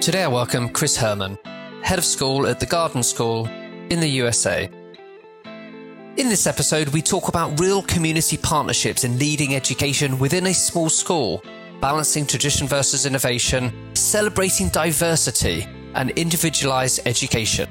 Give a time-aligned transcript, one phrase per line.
[0.00, 1.36] Today I welcome Chris Herman,
[1.82, 3.46] head of school at the Garden School
[3.90, 4.64] in the USA.
[5.44, 10.88] In this episode, we talk about real community partnerships in leading education within a small
[10.88, 11.44] school,
[11.82, 17.68] balancing tradition versus innovation, celebrating diversity, and individualized education.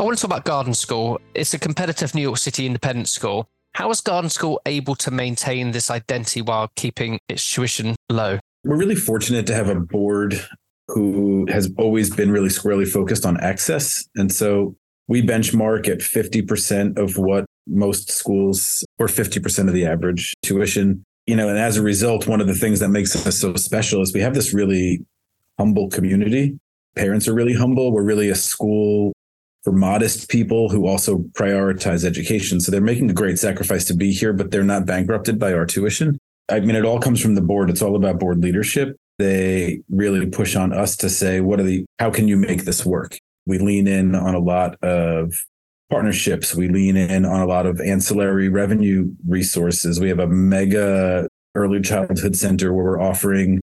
[0.00, 1.20] I want to talk about Garden School.
[1.34, 3.46] It's a competitive New York City independent school.
[3.74, 8.40] How is Garden School able to maintain this identity while keeping its tuition low?
[8.66, 10.44] We're really fortunate to have a board
[10.88, 14.04] who has always been really squarely focused on access.
[14.16, 14.74] And so
[15.06, 21.04] we benchmark at 50% of what most schools or 50% of the average tuition.
[21.26, 24.02] You know, and as a result, one of the things that makes us so special
[24.02, 25.00] is we have this really
[25.58, 26.58] humble community.
[26.96, 27.92] Parents are really humble.
[27.92, 29.12] We're really a school
[29.62, 32.60] for modest people who also prioritize education.
[32.60, 35.66] So they're making a great sacrifice to be here, but they're not bankrupted by our
[35.66, 36.18] tuition.
[36.48, 37.70] I mean, it all comes from the board.
[37.70, 38.96] It's all about board leadership.
[39.18, 42.84] They really push on us to say, what are the, how can you make this
[42.84, 43.18] work?
[43.46, 45.34] We lean in on a lot of
[45.90, 46.54] partnerships.
[46.54, 50.00] We lean in on a lot of ancillary revenue resources.
[50.00, 53.60] We have a mega early childhood center where we're offering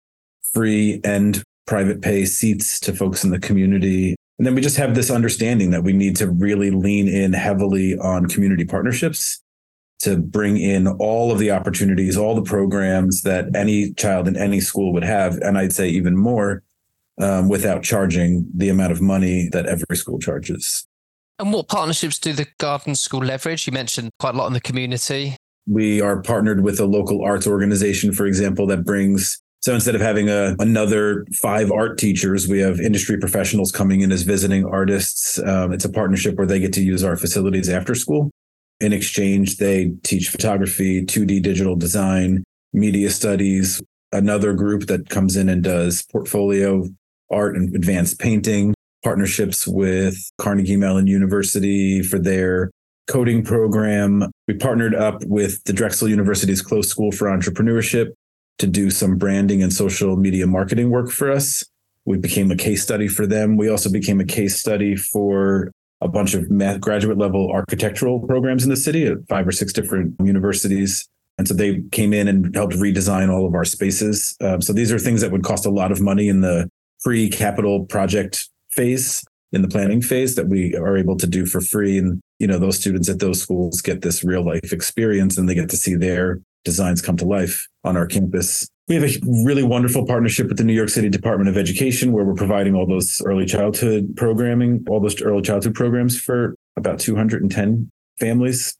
[0.52, 4.16] free and private pay seats to folks in the community.
[4.38, 7.96] And then we just have this understanding that we need to really lean in heavily
[7.98, 9.40] on community partnerships
[10.04, 14.60] to bring in all of the opportunities, all the programs that any child in any
[14.60, 15.36] school would have.
[15.38, 16.62] And I'd say even more
[17.20, 20.86] um, without charging the amount of money that every school charges.
[21.38, 23.66] And what partnerships do the Garden School leverage?
[23.66, 25.36] You mentioned quite a lot in the community.
[25.66, 30.02] We are partnered with a local arts organization, for example, that brings so instead of
[30.02, 35.38] having a, another five art teachers, we have industry professionals coming in as visiting artists.
[35.38, 38.30] Um, it's a partnership where they get to use our facilities after school.
[38.84, 43.82] In exchange, they teach photography, 2D digital design, media studies,
[44.12, 46.86] another group that comes in and does portfolio
[47.30, 52.70] art and advanced painting, partnerships with Carnegie Mellon University for their
[53.06, 54.30] coding program.
[54.48, 58.12] We partnered up with the Drexel University's Close School for Entrepreneurship
[58.58, 61.64] to do some branding and social media marketing work for us.
[62.04, 63.56] We became a case study for them.
[63.56, 65.72] We also became a case study for
[66.04, 69.72] a bunch of math graduate level architectural programs in the city at five or six
[69.72, 71.08] different universities.
[71.38, 74.36] And so they came in and helped redesign all of our spaces.
[74.40, 76.68] Um, so these are things that would cost a lot of money in the
[77.02, 81.60] pre capital project phase, in the planning phase that we are able to do for
[81.60, 81.98] free.
[81.98, 85.54] And, you know, those students at those schools get this real life experience and they
[85.54, 88.68] get to see their designs come to life on our campus.
[88.86, 92.24] We have a really wonderful partnership with the New York City Department of Education where
[92.24, 97.90] we're providing all those early childhood programming, all those early childhood programs for about 210
[98.20, 98.76] families.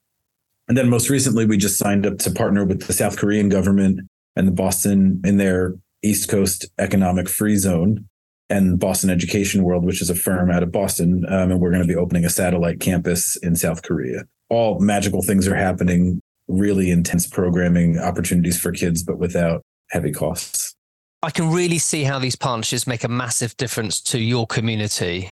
[0.69, 4.01] And then most recently, we just signed up to partner with the South Korean government
[4.37, 8.07] and the Boston in their East Coast Economic Free Zone
[8.51, 11.25] and Boston Education World, which is a firm out of Boston.
[11.29, 14.25] Um, and we're going to be opening a satellite campus in South Korea.
[14.51, 19.63] All magical things are happening really intense programming opportunities for kids, but without
[19.95, 20.75] heavy costs.
[21.23, 25.31] I can really see how these partnerships make a massive difference to your community.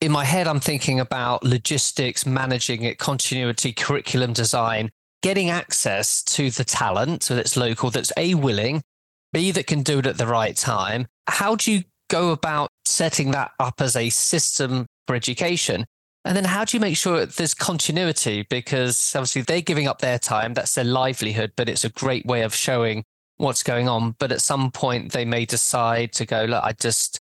[0.00, 4.90] In my head, I'm thinking about logistics, managing it, continuity, curriculum design,
[5.22, 8.82] getting access to the talent so that's local, that's A, willing,
[9.32, 11.06] B, that can do it at the right time.
[11.26, 15.86] How do you go about setting that up as a system for education?
[16.26, 18.46] And then how do you make sure there's continuity?
[18.48, 22.42] Because obviously they're giving up their time, that's their livelihood, but it's a great way
[22.42, 23.02] of showing
[23.36, 24.16] what's going on.
[24.18, 27.20] But at some point they may decide to go, look, I just,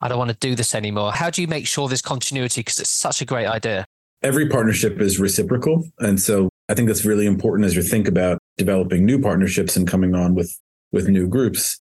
[0.00, 1.12] I don't want to do this anymore.
[1.12, 2.60] How do you make sure there's continuity?
[2.60, 3.84] Because it's such a great idea.
[4.22, 5.84] Every partnership is reciprocal.
[5.98, 9.86] And so I think that's really important as you think about developing new partnerships and
[9.86, 10.58] coming on with,
[10.92, 11.78] with new groups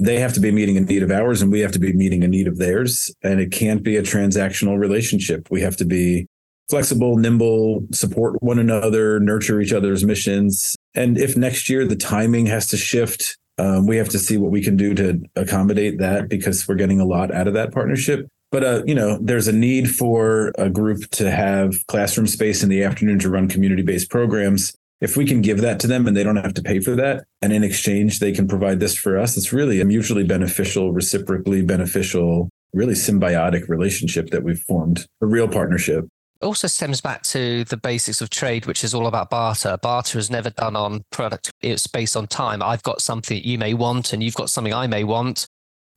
[0.00, 2.22] they have to be meeting a need of ours and we have to be meeting
[2.22, 3.14] a need of theirs.
[3.22, 5.48] And it can't be a transactional relationship.
[5.50, 6.26] We have to be
[6.68, 10.76] flexible, nimble, support one another, nurture each other's missions.
[10.94, 14.50] And if next year the timing has to shift, um, we have to see what
[14.50, 18.26] we can do to accommodate that because we're getting a lot out of that partnership.
[18.50, 22.68] But uh, you know, there's a need for a group to have classroom space in
[22.68, 26.24] the afternoon to run community-based programs if we can give that to them and they
[26.24, 29.36] don't have to pay for that and in exchange they can provide this for us
[29.36, 35.48] it's really a mutually beneficial reciprocally beneficial really symbiotic relationship that we've formed a real
[35.48, 36.06] partnership
[36.42, 39.76] also stems back to the basics of trade, which is all about barter.
[39.76, 41.50] Barter is never done on product.
[41.60, 42.62] It's based on time.
[42.62, 45.46] I've got something you may want and you've got something I may want.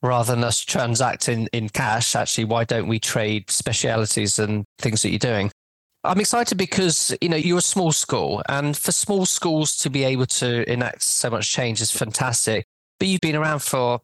[0.03, 5.09] Rather than us transacting in cash, actually, why don't we trade specialities and things that
[5.09, 5.51] you're doing?
[6.03, 10.03] I'm excited because you know you're a small school, and for small schools to be
[10.03, 12.65] able to enact so much change is fantastic.
[12.97, 14.01] But you've been around for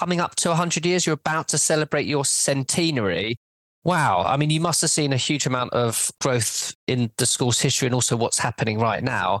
[0.00, 1.04] coming up to 100 years.
[1.04, 3.36] You're about to celebrate your centenary.
[3.84, 4.24] Wow.
[4.26, 7.86] I mean, you must have seen a huge amount of growth in the school's history
[7.86, 9.40] and also what's happening right now.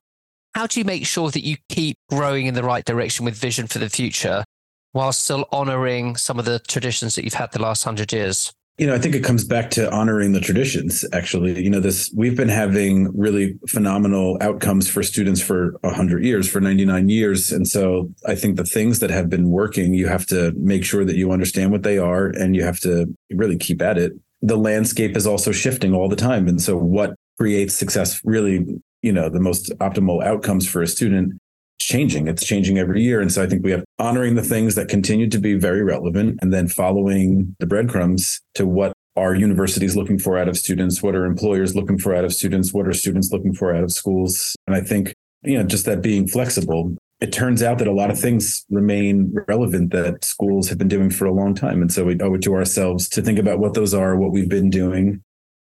[0.54, 3.66] How do you make sure that you keep growing in the right direction with vision
[3.66, 4.44] for the future
[4.92, 8.52] while still honoring some of the traditions that you've had the last hundred years?
[8.76, 11.62] You know, I think it comes back to honoring the traditions, actually.
[11.62, 16.60] You know, this we've been having really phenomenal outcomes for students for 100 years, for
[16.60, 17.52] 99 years.
[17.52, 21.04] And so I think the things that have been working, you have to make sure
[21.04, 24.12] that you understand what they are and you have to really keep at it.
[24.44, 26.48] The landscape is also shifting all the time.
[26.48, 28.64] And so what creates success really,
[29.02, 31.34] you know, the most optimal outcomes for a student
[31.78, 32.28] changing.
[32.28, 33.20] It's changing every year.
[33.20, 36.38] And so I think we have honoring the things that continue to be very relevant
[36.40, 41.02] and then following the breadcrumbs to what are universities looking for out of students?
[41.02, 42.72] What are employers looking for out of students?
[42.72, 44.56] What are students looking for out of schools?
[44.66, 48.10] And I think, you know, just that being flexible, it turns out that a lot
[48.10, 51.80] of things remain relevant that schools have been doing for a long time.
[51.80, 54.48] And so we owe it to ourselves to think about what those are, what we've
[54.48, 55.22] been doing.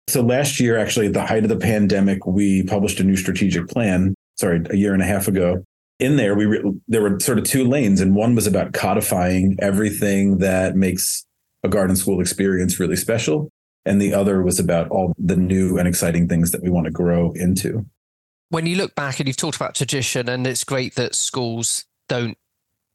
[0.07, 3.69] So last year, actually, at the height of the pandemic, we published a new strategic
[3.69, 5.63] plan, sorry, a year and a half ago,
[5.99, 9.57] in there we re- there were sort of two lanes and one was about codifying
[9.59, 11.25] everything that makes
[11.63, 13.49] a garden school experience really special
[13.83, 16.91] and the other was about all the new and exciting things that we want to
[16.91, 17.83] grow into
[18.49, 22.37] when you look back and you've talked about tradition and it's great that schools don't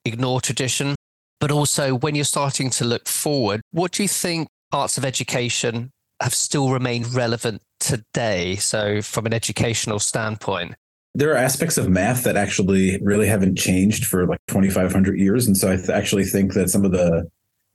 [0.04, 0.94] ignore tradition
[1.40, 5.90] but also when you're starting to look forward what do you think parts of education
[6.22, 8.56] have still remained relevant today?
[8.56, 10.74] So from an educational standpoint.
[11.14, 15.46] There are aspects of math that actually really haven't changed for like 2500 years.
[15.46, 17.28] And so i th- actually think that some of the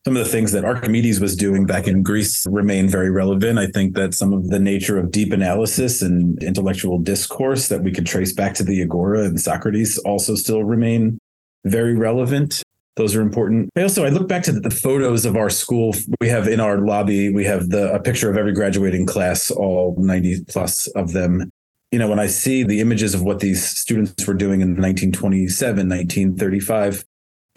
[0.07, 3.67] some of the things that archimedes was doing back in greece remain very relevant i
[3.67, 8.05] think that some of the nature of deep analysis and intellectual discourse that we could
[8.05, 11.19] trace back to the agora and socrates also still remain
[11.65, 12.63] very relevant
[12.95, 13.69] those are important.
[13.75, 15.93] I also I look back to the photos of our school.
[16.19, 19.95] We have in our lobby, we have the a picture of every graduating class, all
[19.99, 21.51] 90 plus of them
[21.91, 25.87] you know, when I see the images of what these students were doing in 1927,
[25.87, 27.05] 1935,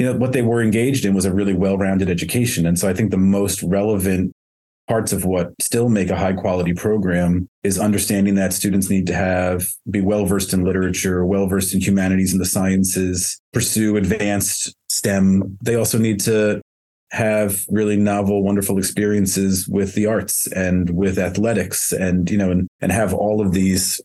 [0.01, 2.65] you know, what they were engaged in was a really well rounded education.
[2.65, 4.33] And so I think the most relevant
[4.89, 9.13] parts of what still make a high quality program is understanding that students need to
[9.13, 14.75] have be well versed in literature well versed in humanities and the sciences pursue advanced
[14.89, 16.61] stem they also need to
[17.13, 22.67] have really novel wonderful experiences with the arts and with athletics and you know and,
[22.81, 24.01] and have all of these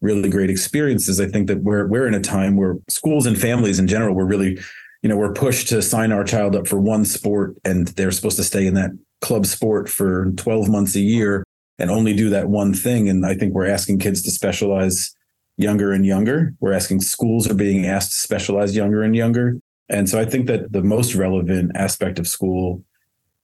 [0.00, 1.20] really great experiences.
[1.20, 4.24] I think that we're we're in a time where schools and families in general we're
[4.24, 4.58] really,
[5.02, 8.36] you know, we're pushed to sign our child up for one sport and they're supposed
[8.36, 11.44] to stay in that club sport for 12 months a year
[11.78, 13.08] and only do that one thing.
[13.08, 15.14] And I think we're asking kids to specialize
[15.56, 16.54] younger and younger.
[16.60, 19.58] We're asking schools are being asked to specialize younger and younger.
[19.88, 22.84] And so I think that the most relevant aspect of school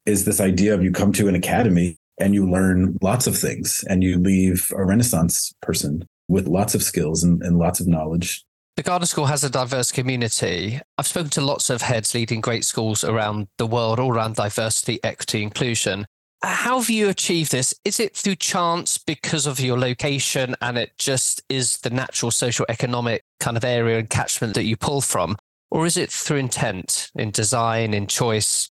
[0.04, 3.84] is this idea of you come to an academy and you learn lots of things
[3.88, 8.44] and you leave a renaissance person with lots of skills and, and lots of knowledge.
[8.76, 10.78] The Garden School has a diverse community.
[10.98, 15.00] I've spoken to lots of heads leading great schools around the world, all around diversity,
[15.02, 16.06] equity, inclusion.
[16.42, 17.74] How have you achieved this?
[17.86, 22.66] Is it through chance because of your location and it just is the natural social
[22.68, 25.38] economic kind of area and catchment that you pull from?
[25.70, 28.70] Or is it through intent in design, in choice?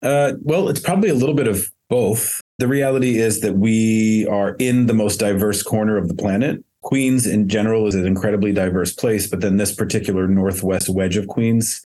[0.00, 2.40] Uh, well, it's probably a little bit of both.
[2.58, 6.64] The reality is that we are in the most diverse corner of the planet.
[6.84, 11.26] Queens in general is an incredibly diverse place, but then this particular northwest wedge of
[11.26, 11.86] Queens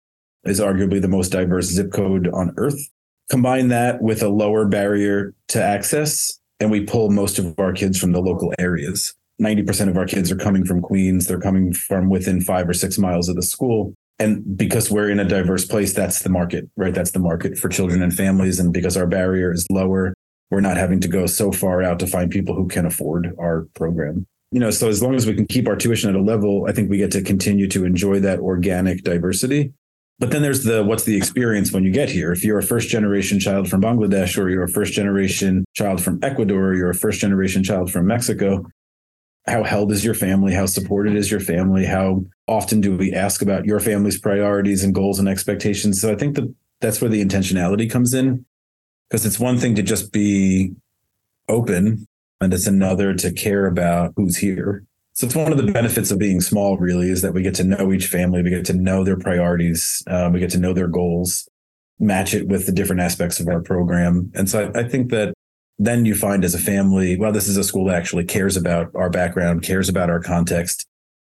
[0.43, 2.89] is arguably the most diverse zip code on earth.
[3.29, 7.97] Combine that with a lower barrier to access, and we pull most of our kids
[7.97, 9.15] from the local areas.
[9.41, 11.25] 90% of our kids are coming from Queens.
[11.25, 13.93] They're coming from within five or six miles of the school.
[14.19, 16.93] And because we're in a diverse place, that's the market, right?
[16.93, 18.59] That's the market for children and families.
[18.59, 20.13] And because our barrier is lower,
[20.51, 23.67] we're not having to go so far out to find people who can afford our
[23.73, 26.65] program you know, so as long as we can keep our tuition at a level,
[26.67, 29.73] I think we get to continue to enjoy that organic diversity.
[30.19, 32.31] But then there's the what's the experience when you get here?
[32.31, 36.19] If you're a first generation child from Bangladesh, or you're a first generation child from
[36.21, 38.63] Ecuador, or you're a first generation child from Mexico,
[39.47, 40.53] how held is your family?
[40.53, 41.85] How supported is your family?
[41.85, 45.99] How often do we ask about your family's priorities and goals and expectations?
[45.99, 48.45] So I think that that's where the intentionality comes in.
[49.09, 50.73] Because it's one thing to just be
[51.49, 52.07] open
[52.41, 54.83] and it's another to care about who's here.
[55.13, 57.63] So it's one of the benefits of being small, really, is that we get to
[57.63, 60.87] know each family, we get to know their priorities, uh, we get to know their
[60.87, 61.47] goals,
[61.99, 64.31] match it with the different aspects of our program.
[64.33, 65.33] And so I, I think that
[65.77, 68.91] then you find as a family, well, this is a school that actually cares about
[68.95, 70.85] our background, cares about our context,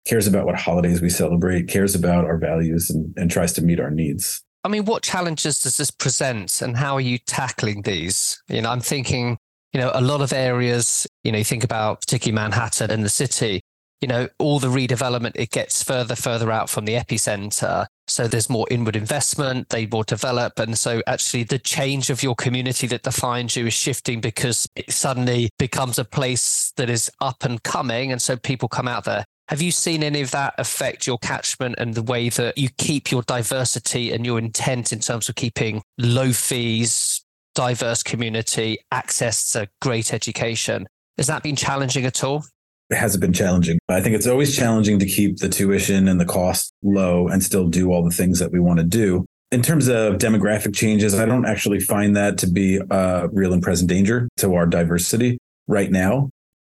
[0.07, 3.81] cares about what holidays we celebrate, cares about our values, and, and tries to meet
[3.81, 4.43] our needs.
[4.63, 8.43] I mean, what challenges does this present and how are you tackling these?
[8.49, 9.39] You know, I'm thinking,
[9.73, 13.09] you know, a lot of areas, you know, you think about particularly Manhattan and the
[13.09, 13.61] city,
[14.01, 17.87] you know, all the redevelopment, it gets further, further out from the epicenter.
[18.09, 20.59] So there's more inward investment, they more develop.
[20.59, 24.91] And so actually the change of your community that defines you is shifting because it
[24.91, 28.11] suddenly becomes a place that is up and coming.
[28.11, 29.25] And so people come out there.
[29.49, 33.11] Have you seen any of that affect your catchment and the way that you keep
[33.11, 37.23] your diversity and your intent in terms of keeping low fees,
[37.55, 40.87] diverse community, access to great education?
[41.19, 42.45] Has that been challenging at all?
[42.91, 43.79] It hasn't been challenging.
[43.89, 47.69] I think it's always challenging to keep the tuition and the cost low and still
[47.69, 49.25] do all the things that we want to do.
[49.53, 53.63] In terms of demographic changes, I don't actually find that to be a real and
[53.63, 56.31] present danger to our diversity right now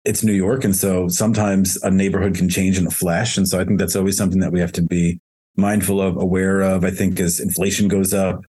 [0.04, 0.64] it's New York.
[0.64, 3.36] And so sometimes a neighborhood can change in a flash.
[3.36, 5.20] And so I think that's always something that we have to be
[5.56, 6.84] mindful of, aware of.
[6.84, 8.42] I think as inflation goes up,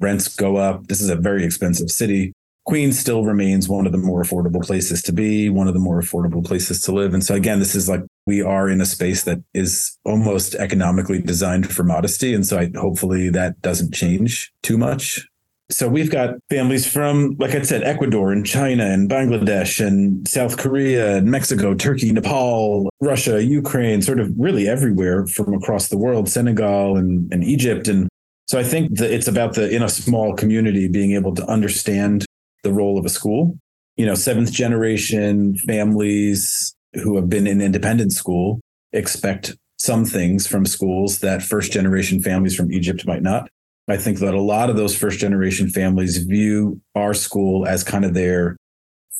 [0.00, 0.86] rents go up.
[0.86, 2.32] This is a very expensive city.
[2.66, 6.00] Queens still remains one of the more affordable places to be, one of the more
[6.00, 7.14] affordable places to live.
[7.14, 11.20] And so again, this is like we are in a space that is almost economically
[11.20, 12.34] designed for modesty.
[12.34, 15.26] And so I hopefully that doesn't change too much
[15.70, 20.58] so we've got families from, like I said, Ecuador and China and Bangladesh and South
[20.58, 26.28] Korea and Mexico, Turkey, Nepal, Russia, Ukraine, sort of really everywhere from across the world,
[26.28, 27.86] Senegal and, and Egypt.
[27.88, 28.08] And
[28.50, 32.26] so I think that it's about the, in a small community, being able to understand
[32.64, 33.56] the role of a school.
[33.96, 38.60] You know, seventh generation families who have been in independent school
[38.92, 43.48] expect some things from schools that first generation families from Egypt might not.
[43.86, 48.04] I think that a lot of those first generation families view our school as kind
[48.04, 48.56] of their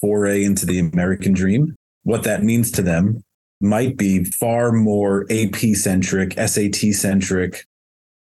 [0.01, 1.77] foray into the American dream.
[2.03, 3.23] What that means to them
[3.61, 7.65] might be far more AP centric, SAT centric,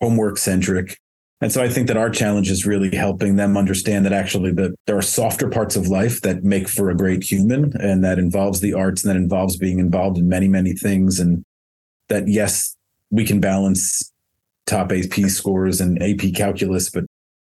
[0.00, 0.98] homework centric.
[1.40, 4.74] And so I think that our challenge is really helping them understand that actually that
[4.86, 8.60] there are softer parts of life that make for a great human and that involves
[8.60, 11.20] the arts and that involves being involved in many, many things.
[11.20, 11.44] And
[12.08, 12.76] that yes,
[13.10, 14.12] we can balance
[14.66, 17.04] top AP scores and AP calculus, but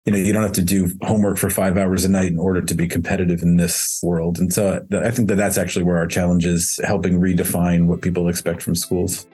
[0.06, 2.62] you know, you don't have to do homework for five hours a night in order
[2.62, 4.40] to be competitive in this world.
[4.40, 8.28] And so I think that that's actually where our challenge is helping redefine what people
[8.28, 9.28] expect from schools.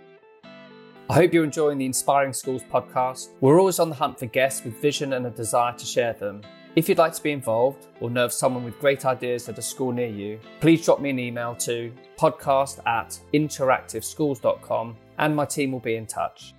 [1.10, 3.30] I hope you're enjoying the Inspiring Schools podcast.
[3.40, 6.42] We're always on the hunt for guests with vision and a desire to share them.
[6.76, 9.62] If you'd like to be involved or know of someone with great ideas at a
[9.62, 15.72] school near you, please drop me an email to podcast at interactiveschools.com and my team
[15.72, 16.54] will be in touch.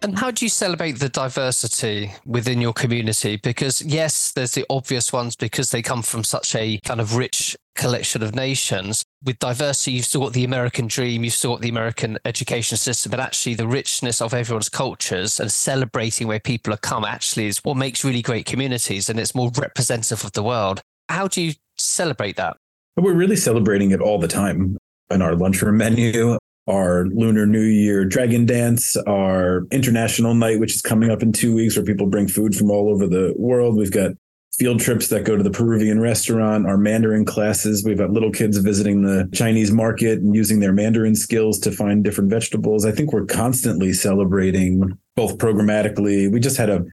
[0.00, 3.36] And how do you celebrate the diversity within your community?
[3.36, 7.56] Because, yes, there's the obvious ones because they come from such a kind of rich
[7.74, 9.04] collection of nations.
[9.24, 13.10] With diversity, you've still got the American dream, you've still got the American education system,
[13.10, 17.58] but actually the richness of everyone's cultures and celebrating where people have come actually is
[17.64, 20.80] what makes really great communities and it's more representative of the world.
[21.08, 22.56] How do you celebrate that?
[22.96, 24.78] We're really celebrating it all the time
[25.10, 30.82] in our lunchroom menu our Lunar New Year Dragon Dance, our International Night, which is
[30.82, 33.76] coming up in two weeks, where people bring food from all over the world.
[33.76, 34.12] We've got
[34.58, 37.84] field trips that go to the Peruvian restaurant, our Mandarin classes.
[37.84, 42.04] We've got little kids visiting the Chinese market and using their Mandarin skills to find
[42.04, 42.84] different vegetables.
[42.84, 46.30] I think we're constantly celebrating both programmatically.
[46.30, 46.84] We just had a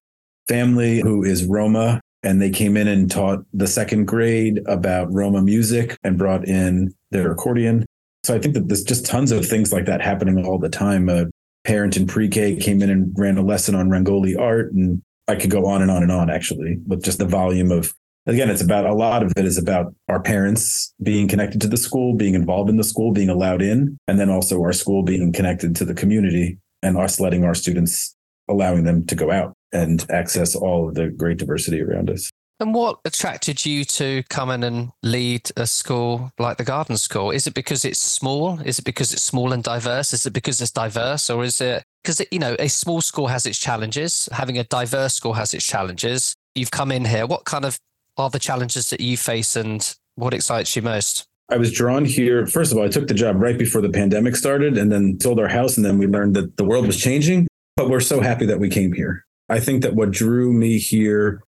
[0.48, 5.42] family who is Roma and they came in and taught the second grade about Roma
[5.42, 7.86] music and brought in their accordion.
[8.24, 11.10] So I think that there's just tons of things like that happening all the time.
[11.10, 11.28] A
[11.64, 15.50] parent in pre-K came in and ran a lesson on Rangoli art, and I could
[15.50, 17.94] go on and on and on actually with just the volume of.
[18.28, 21.76] Again, it's about a lot of it is about our parents being connected to the
[21.76, 25.34] school, being involved in the school, being allowed in, and then also our school being
[25.34, 28.16] connected to the community and us letting our students
[28.48, 32.30] allowing them to go out and access all of the great diversity around us.
[32.60, 37.32] And what attracted you to come in and lead a school like the Garden School?
[37.32, 38.60] Is it because it's small?
[38.62, 40.14] Is it because it's small and diverse?
[40.14, 41.32] Is it because it's diverse?
[41.32, 44.28] Or is it because, you know, a small school has its challenges?
[44.32, 46.36] Having a diverse school has its challenges.
[46.56, 47.26] You've come in here.
[47.26, 47.80] What kind of
[48.18, 51.26] are the challenges that you face and what excites you most?
[51.50, 52.48] I was drawn here.
[52.48, 55.40] First of all, I took the job right before the pandemic started and then sold
[55.40, 55.76] our house.
[55.76, 57.48] And then we learned that the world was changing.
[57.76, 59.26] But we're so happy that we came here.
[59.50, 61.44] I think that what drew me here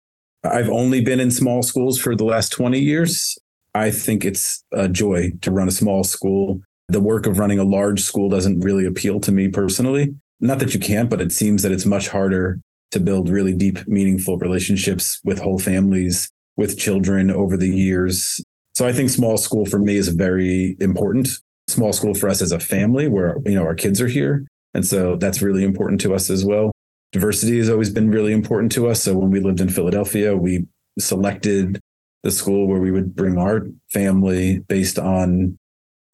[0.45, 3.39] I've only been in small schools for the last 20 years.
[3.75, 6.61] I think it's a joy to run a small school.
[6.89, 10.15] The work of running a large school doesn't really appeal to me personally.
[10.43, 13.87] Not that you can't, but it seems that it's much harder to build really deep,
[13.87, 18.43] meaningful relationships with whole families, with children over the years.
[18.75, 21.29] So I think small school for me is very important.
[21.69, 24.45] Small school for us as a family where, you know, our kids are here.
[24.75, 26.73] And so that's really important to us as well.
[27.13, 29.03] Diversity has always been really important to us.
[29.03, 30.67] So when we lived in Philadelphia, we
[30.99, 31.79] selected
[32.25, 35.57] the school where we would bring our family based on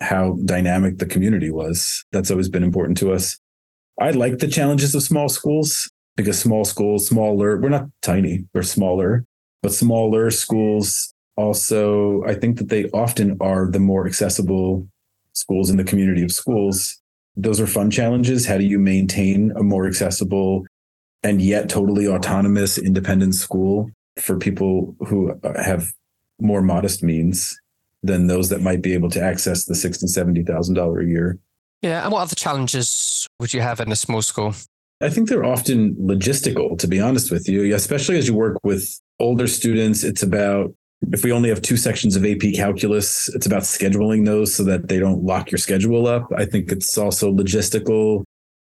[0.01, 2.05] how dynamic the community was.
[2.13, 3.39] That's always been important to us.
[4.01, 8.63] I like the challenges of small schools because small schools, smaller, we're not tiny, we're
[8.63, 9.25] smaller,
[9.63, 14.89] but smaller schools also, I think that they often are the more accessible
[15.33, 17.01] schools in the community of schools.
[17.37, 18.47] Those are fun challenges.
[18.47, 20.67] How do you maintain a more accessible
[21.23, 23.91] and yet totally autonomous, independent school
[24.21, 25.93] for people who have
[26.41, 27.57] more modest means
[28.03, 31.39] than those that might be able to access the sixty seventy thousand dollar a year.
[31.83, 34.55] Yeah, and what other challenges would you have in a small school?
[35.01, 39.01] I think they're often logistical, to be honest with you, especially as you work with
[39.21, 40.03] older students.
[40.03, 40.75] It's about
[41.13, 44.89] if we only have two sections of AP calculus, it's about scheduling those so that
[44.89, 46.29] they don't lock your schedule up.
[46.37, 48.25] I think it's also logistical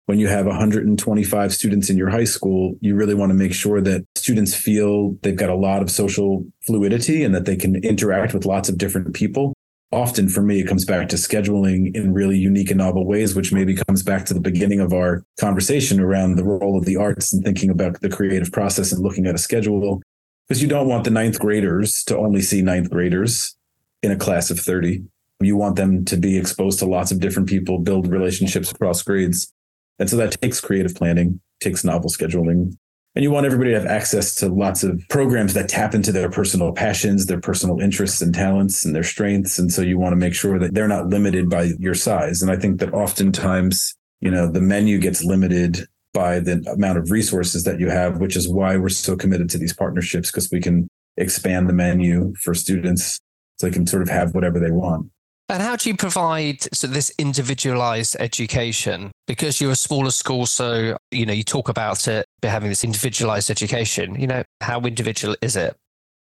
[0.06, 3.80] when you have 125 students in your high school, you really want to make sure
[3.80, 8.34] that students feel they've got a lot of social fluidity and that they can interact
[8.34, 9.54] with lots of different people.
[9.94, 13.52] Often for me, it comes back to scheduling in really unique and novel ways, which
[13.52, 17.32] maybe comes back to the beginning of our conversation around the role of the arts
[17.32, 20.02] and thinking about the creative process and looking at a schedule.
[20.48, 23.56] Because you don't want the ninth graders to only see ninth graders
[24.02, 25.04] in a class of 30.
[25.40, 29.52] You want them to be exposed to lots of different people, build relationships across grades.
[30.00, 32.76] And so that takes creative planning, takes novel scheduling.
[33.14, 36.28] And you want everybody to have access to lots of programs that tap into their
[36.28, 39.56] personal passions, their personal interests and talents and their strengths.
[39.58, 42.42] And so you want to make sure that they're not limited by your size.
[42.42, 47.12] And I think that oftentimes, you know, the menu gets limited by the amount of
[47.12, 50.60] resources that you have, which is why we're so committed to these partnerships because we
[50.60, 53.20] can expand the menu for students
[53.56, 55.08] so they can sort of have whatever they want.
[55.48, 59.10] And how do you provide so this individualized education?
[59.26, 63.50] Because you're a smaller school, so you know you talk about it having this individualized
[63.50, 64.18] education.
[64.18, 65.76] You know, how individual is it?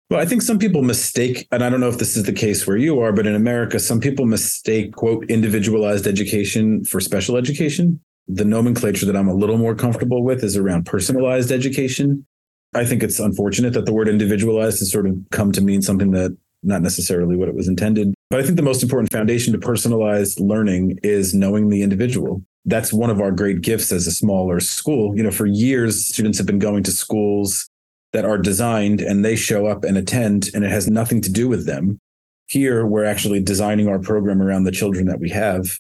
[0.09, 2.67] Well, I think some people mistake, and I don't know if this is the case
[2.67, 8.01] where you are, but in America, some people mistake quote individualized education for special education.
[8.27, 12.25] The nomenclature that I'm a little more comfortable with is around personalized education.
[12.73, 16.11] I think it's unfortunate that the word individualized has sort of come to mean something
[16.11, 18.13] that not necessarily what it was intended.
[18.29, 22.43] But I think the most important foundation to personalized learning is knowing the individual.
[22.65, 25.15] That's one of our great gifts as a smaller school.
[25.15, 27.67] You know, for years, students have been going to schools
[28.13, 31.47] that are designed and they show up and attend, and it has nothing to do
[31.47, 31.97] with them.
[32.47, 35.79] Here, we're actually designing our program around the children that we have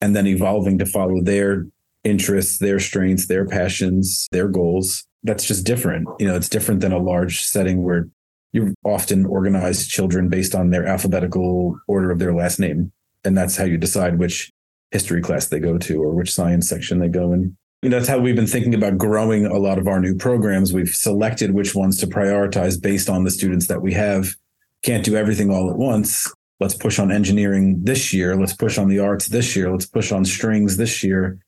[0.00, 1.66] and then evolving to follow their
[2.04, 5.04] interests, their strengths, their passions, their goals.
[5.24, 6.08] That's just different.
[6.20, 8.08] You know, it's different than a large setting where
[8.56, 12.90] you often organize children based on their alphabetical order of their last name.
[13.22, 14.50] And that's how you decide which
[14.90, 17.56] history class they go to or which science section they go in.
[17.82, 20.72] Know, that's how we've been thinking about growing a lot of our new programs.
[20.72, 24.34] We've selected which ones to prioritize based on the students that we have.
[24.82, 26.32] Can't do everything all at once.
[26.58, 28.34] Let's push on engineering this year.
[28.34, 29.70] Let's push on the arts this year.
[29.70, 31.38] Let's push on strings this year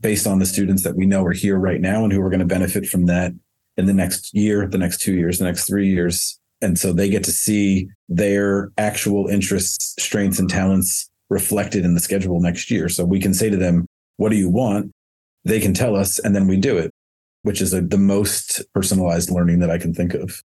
[0.00, 2.40] based on the students that we know are here right now and who are going
[2.40, 3.32] to benefit from that
[3.76, 6.40] in the next year, the next two years, the next three years.
[6.64, 12.00] And so they get to see their actual interests, strengths, and talents reflected in the
[12.00, 12.88] schedule next year.
[12.88, 14.90] So we can say to them, What do you want?
[15.44, 16.90] They can tell us, and then we do it,
[17.42, 20.42] which is a, the most personalized learning that I can think of.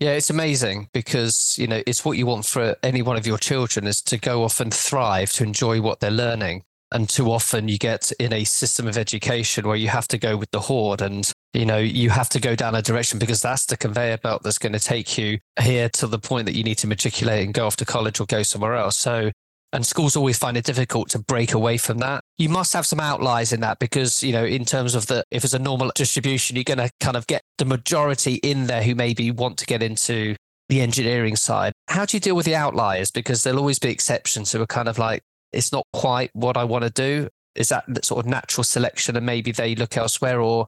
[0.00, 3.38] Yeah, it's amazing because, you know, it's what you want for any one of your
[3.38, 6.64] children is to go off and thrive, to enjoy what they're learning.
[6.92, 10.36] And too often you get in a system of education where you have to go
[10.36, 13.66] with the horde and you know you have to go down a direction because that's
[13.66, 16.78] the conveyor belt that's going to take you here to the point that you need
[16.78, 18.98] to matriculate and go off to college or go somewhere else.
[18.98, 19.30] So
[19.72, 22.22] and schools always find it difficult to break away from that.
[22.38, 25.44] You must have some outliers in that because you know in terms of the if
[25.44, 28.94] it's a normal distribution you're going to kind of get the majority in there who
[28.94, 30.36] maybe want to get into
[30.68, 31.72] the engineering side.
[31.88, 33.10] How do you deal with the outliers?
[33.10, 36.64] Because there'll always be exceptions who are kind of like it's not quite what i
[36.64, 37.28] want to do.
[37.54, 40.66] Is that sort of natural selection and maybe they look elsewhere or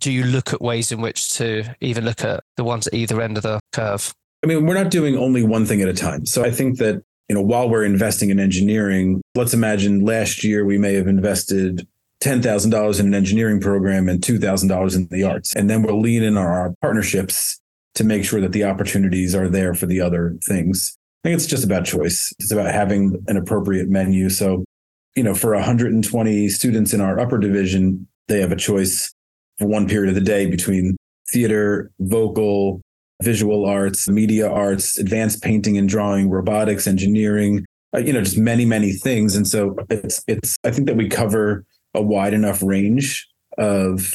[0.00, 3.20] do you look at ways in which to even look at the ones at either
[3.20, 4.14] end of the curve?
[4.44, 6.26] I mean, we're not doing only one thing at a time.
[6.26, 10.64] So I think that, you know, while we're investing in engineering, let's imagine last year
[10.64, 11.86] we may have invested
[12.22, 15.54] $10,000 in an engineering program and $2,000 in the arts.
[15.54, 17.60] And then we'll lean in on our partnerships
[17.94, 20.96] to make sure that the opportunities are there for the other things.
[21.24, 22.32] I think it's just about choice.
[22.38, 24.28] It's about having an appropriate menu.
[24.30, 24.64] So,
[25.14, 29.12] you know, for 120 students in our upper division, they have a choice
[29.58, 30.96] one period of the day between
[31.32, 32.80] theater, vocal,
[33.22, 37.64] visual arts, media arts, advanced painting and drawing, robotics, engineering,
[37.94, 39.34] uh, you know, just many, many things.
[39.34, 41.64] And so it's, it's, I think that we cover
[41.94, 43.26] a wide enough range
[43.58, 44.14] of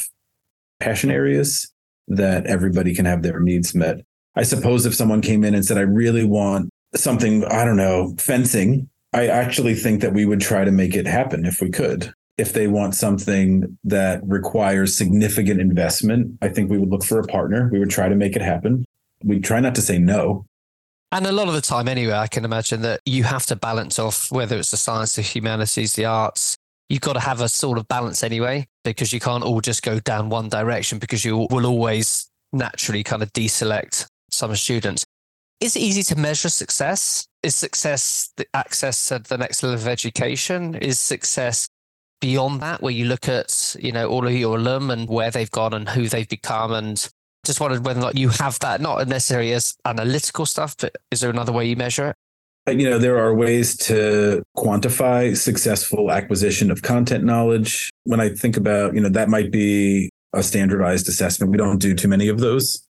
[0.78, 1.72] passion areas
[2.08, 4.00] that everybody can have their needs met.
[4.36, 8.14] I suppose if someone came in and said, I really want something, I don't know,
[8.18, 12.12] fencing, I actually think that we would try to make it happen if we could.
[12.42, 17.22] If they want something that requires significant investment, I think we would look for a
[17.36, 17.68] partner.
[17.70, 18.84] We would try to make it happen.
[19.22, 20.44] We try not to say no.
[21.12, 24.00] And a lot of the time, anyway, I can imagine that you have to balance
[24.00, 26.56] off whether it's the science, the humanities, the arts.
[26.88, 30.00] You've got to have a sort of balance anyway, because you can't all just go
[30.00, 35.04] down one direction because you will always naturally kind of deselect some students.
[35.60, 37.24] Is it easy to measure success?
[37.44, 40.74] Is success the access to the next level of education?
[40.74, 41.68] Is success
[42.22, 45.50] beyond that, where you look at, you know, all of your alum and where they've
[45.50, 46.72] gone and who they've become?
[46.72, 47.06] And
[47.44, 51.20] just wondered whether or not you have that, not necessarily as analytical stuff, but is
[51.20, 52.16] there another way you measure it?
[52.66, 57.90] Uh, you know, there are ways to quantify successful acquisition of content knowledge.
[58.04, 61.52] When I think about, you know, that might be a standardized assessment.
[61.52, 62.86] We don't do too many of those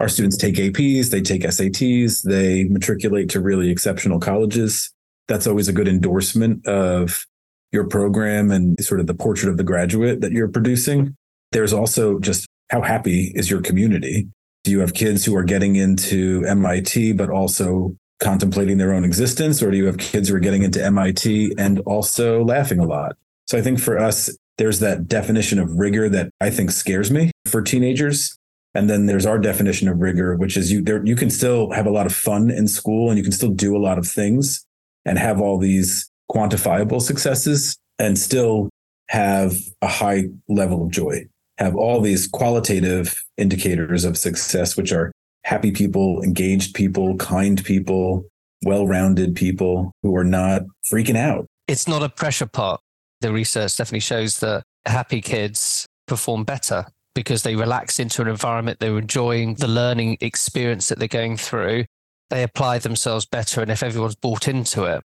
[0.00, 4.90] our students take APs, they take SATs, they matriculate to really exceptional colleges.
[5.28, 7.26] That's always a good endorsement of
[7.72, 11.16] your program and sort of the portrait of the graduate that you're producing.
[11.52, 14.28] There's also just how happy is your community?
[14.64, 19.62] Do you have kids who are getting into MIT, but also contemplating their own existence?
[19.62, 23.16] Or do you have kids who are getting into MIT and also laughing a lot?
[23.46, 27.30] So I think for us, there's that definition of rigor that I think scares me
[27.46, 28.36] for teenagers
[28.74, 31.86] and then there's our definition of rigor, which is you there you can still have
[31.86, 34.64] a lot of fun in school and you can still do a lot of things
[35.04, 38.70] and have all these quantifiable successes and still
[39.08, 41.24] have a high level of joy.
[41.58, 45.12] Have all these qualitative indicators of success, which are
[45.44, 48.24] happy people, engaged people, kind people,
[48.64, 51.46] well-rounded people who are not freaking out.
[51.68, 52.80] It's not a pressure pot.
[53.20, 58.78] The research definitely shows that happy kids perform better because they relax into an environment,
[58.78, 61.84] they're enjoying the learning experience that they're going through,
[62.30, 63.60] they apply themselves better.
[63.60, 65.02] And if everyone's bought into it,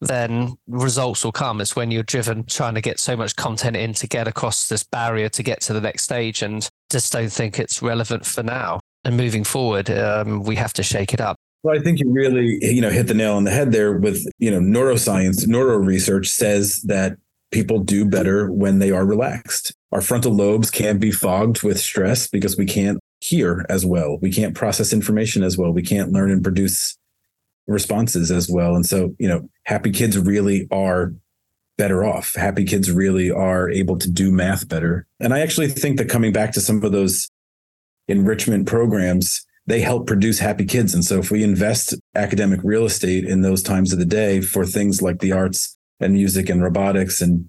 [0.00, 1.60] then results will come.
[1.60, 4.84] It's when you're driven trying to get so much content in to get across this
[4.84, 8.80] barrier to get to the next stage and just don't think it's relevant for now.
[9.04, 11.36] And moving forward, um, we have to shake it up.
[11.62, 14.24] Well, I think you really, you know, hit the nail on the head there with,
[14.38, 17.16] you know, neuroscience, neuro research says that
[17.50, 19.72] people do better when they are relaxed.
[19.90, 24.18] Our frontal lobes can be fogged with stress because we can't hear as well.
[24.20, 25.72] We can't process information as well.
[25.72, 26.96] We can't learn and produce
[27.68, 28.74] responses as well.
[28.74, 31.12] And so, you know, happy kids really are
[31.76, 32.34] better off.
[32.34, 35.06] Happy kids really are able to do math better.
[35.20, 37.28] And I actually think that coming back to some of those
[38.08, 40.94] enrichment programs, they help produce happy kids.
[40.94, 44.64] And so if we invest academic real estate in those times of the day for
[44.64, 47.48] things like the arts and music and robotics and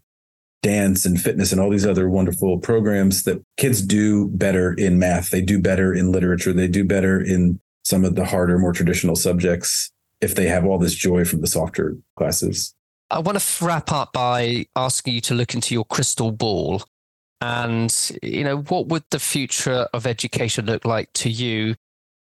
[0.61, 5.29] dance and fitness and all these other wonderful programs that kids do better in math.
[5.29, 6.51] They do better in literature.
[6.51, 10.77] They do better in some of the harder, more traditional subjects if they have all
[10.77, 12.73] this joy from the softer classes.
[13.09, 16.83] I want to wrap up by asking you to look into your crystal ball
[17.41, 21.75] and you know what would the future of education look like to you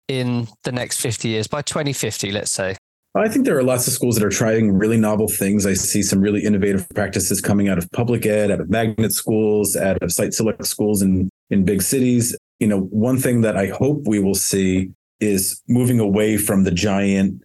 [0.09, 2.77] in the next 50 years by 2050 let's say
[3.15, 5.67] I think there are lots of schools that are trying really novel things.
[5.67, 9.77] I see some really innovative practices coming out of public ed, out of magnet schools,
[9.77, 12.35] out of site select schools in, in big cities.
[12.59, 16.71] You know, one thing that I hope we will see is moving away from the
[16.71, 17.43] giant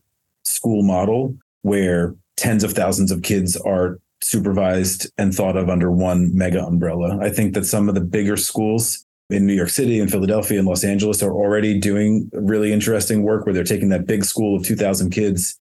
[0.48, 6.36] school model where tens of thousands of kids are supervised and thought of under one
[6.36, 7.20] mega umbrella.
[7.22, 10.68] I think that some of the bigger schools in New York City and Philadelphia and
[10.68, 14.64] Los Angeles are already doing really interesting work where they're taking that big school of
[14.64, 15.60] 2000 kids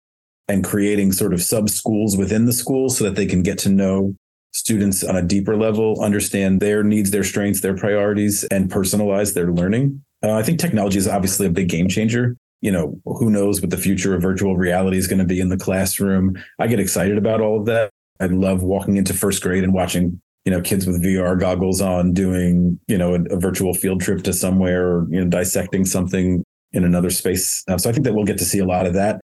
[0.49, 3.68] and creating sort of sub schools within the school so that they can get to
[3.68, 4.14] know
[4.53, 9.53] students on a deeper level, understand their needs, their strengths, their priorities, and personalize their
[9.53, 10.03] learning.
[10.22, 12.37] Uh, I think technology is obviously a big game changer.
[12.66, 15.50] You know, who knows what the future of virtual reality is going to be in
[15.50, 16.37] the classroom.
[16.59, 17.90] I get excited about all of that.
[18.18, 22.12] I love walking into first grade and watching you know kids with VR goggles on
[22.12, 26.42] doing you know a, a virtual field trip to somewhere or you know dissecting something
[26.72, 27.62] in another space.
[27.68, 29.20] Uh, so I think that we'll get to see a lot of that.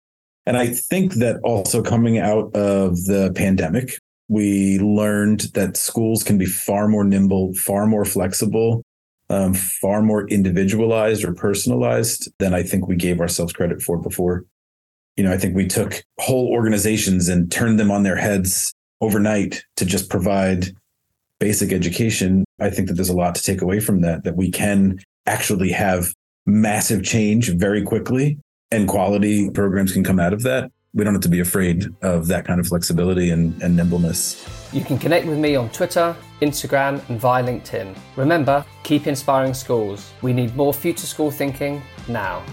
[0.46, 6.38] And I think that also coming out of the pandemic, we learned that schools can
[6.38, 8.84] be far more nimble, far more flexible,
[9.32, 14.46] um, far more individualized or personalized than I think we gave ourselves credit for before.
[15.16, 19.64] You know, I think we took whole organizations and turned them on their heads overnight
[19.78, 20.72] to just provide
[21.40, 24.52] basic education, I think that there's a lot to take away from that, that we
[24.52, 26.14] can actually have
[26.46, 28.38] massive change very quickly
[28.70, 30.72] and quality programs can come out of that.
[30.94, 34.46] We don't have to be afraid of that kind of flexibility and, and nimbleness.
[34.74, 37.96] You can connect with me on Twitter, Instagram, and via LinkedIn.
[38.18, 40.12] Remember, keep inspiring schools.
[40.22, 42.44] We need more future school thinking now.